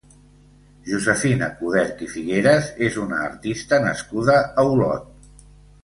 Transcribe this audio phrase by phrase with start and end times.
[0.91, 5.35] Josefina Coderch i Figueras és una artista nascuda a Olot.